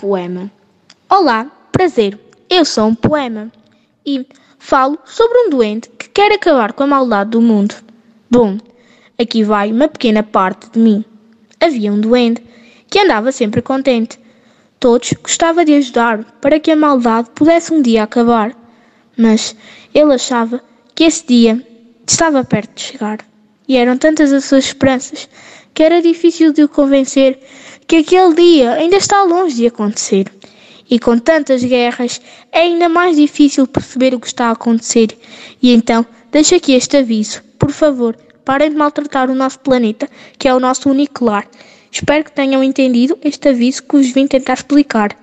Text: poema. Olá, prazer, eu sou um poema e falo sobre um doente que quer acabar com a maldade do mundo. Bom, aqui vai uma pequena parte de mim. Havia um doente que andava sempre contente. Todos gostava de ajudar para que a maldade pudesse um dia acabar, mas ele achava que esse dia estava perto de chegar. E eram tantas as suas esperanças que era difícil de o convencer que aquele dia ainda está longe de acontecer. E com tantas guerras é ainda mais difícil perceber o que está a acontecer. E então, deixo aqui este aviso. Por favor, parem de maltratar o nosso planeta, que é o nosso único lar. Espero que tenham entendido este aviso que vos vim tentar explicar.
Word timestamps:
poema. 0.00 0.50
Olá, 1.10 1.44
prazer, 1.70 2.18
eu 2.48 2.64
sou 2.64 2.86
um 2.86 2.94
poema 2.94 3.52
e 4.06 4.26
falo 4.58 4.98
sobre 5.04 5.36
um 5.40 5.50
doente 5.50 5.90
que 5.90 6.08
quer 6.08 6.32
acabar 6.32 6.72
com 6.72 6.84
a 6.84 6.86
maldade 6.86 7.32
do 7.32 7.40
mundo. 7.42 7.74
Bom, 8.30 8.56
aqui 9.18 9.44
vai 9.44 9.70
uma 9.70 9.88
pequena 9.88 10.22
parte 10.22 10.70
de 10.70 10.78
mim. 10.78 11.04
Havia 11.60 11.92
um 11.92 12.00
doente 12.00 12.42
que 12.88 12.98
andava 12.98 13.30
sempre 13.30 13.60
contente. 13.60 14.18
Todos 14.78 15.12
gostava 15.22 15.66
de 15.66 15.74
ajudar 15.74 16.24
para 16.40 16.58
que 16.58 16.70
a 16.70 16.76
maldade 16.76 17.28
pudesse 17.34 17.70
um 17.74 17.82
dia 17.82 18.04
acabar, 18.04 18.56
mas 19.18 19.54
ele 19.92 20.14
achava 20.14 20.62
que 20.94 21.04
esse 21.04 21.26
dia 21.26 21.62
estava 22.06 22.42
perto 22.42 22.74
de 22.74 22.80
chegar. 22.80 23.18
E 23.68 23.76
eram 23.76 23.98
tantas 23.98 24.32
as 24.32 24.46
suas 24.46 24.64
esperanças 24.64 25.28
que 25.74 25.82
era 25.82 26.00
difícil 26.00 26.54
de 26.54 26.64
o 26.64 26.68
convencer 26.70 27.38
que 27.90 27.96
aquele 27.96 28.32
dia 28.36 28.74
ainda 28.74 28.98
está 28.98 29.24
longe 29.24 29.56
de 29.56 29.66
acontecer. 29.66 30.32
E 30.88 30.96
com 30.96 31.18
tantas 31.18 31.64
guerras 31.64 32.20
é 32.52 32.60
ainda 32.60 32.88
mais 32.88 33.16
difícil 33.16 33.66
perceber 33.66 34.14
o 34.14 34.20
que 34.20 34.28
está 34.28 34.46
a 34.46 34.52
acontecer. 34.52 35.18
E 35.60 35.72
então, 35.72 36.06
deixo 36.30 36.54
aqui 36.54 36.72
este 36.72 36.98
aviso. 36.98 37.42
Por 37.58 37.72
favor, 37.72 38.16
parem 38.44 38.70
de 38.70 38.76
maltratar 38.76 39.28
o 39.28 39.34
nosso 39.34 39.58
planeta, 39.58 40.08
que 40.38 40.46
é 40.46 40.54
o 40.54 40.60
nosso 40.60 40.88
único 40.88 41.24
lar. 41.24 41.48
Espero 41.90 42.22
que 42.22 42.30
tenham 42.30 42.62
entendido 42.62 43.18
este 43.24 43.48
aviso 43.48 43.82
que 43.82 43.96
vos 43.96 44.12
vim 44.12 44.28
tentar 44.28 44.54
explicar. 44.54 45.18